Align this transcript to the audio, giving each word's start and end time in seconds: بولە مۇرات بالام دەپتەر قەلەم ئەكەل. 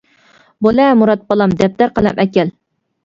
بولە 0.67 0.87
مۇرات 1.01 1.27
بالام 1.33 1.53
دەپتەر 1.63 1.93
قەلەم 1.99 2.23
ئەكەل. 2.25 2.55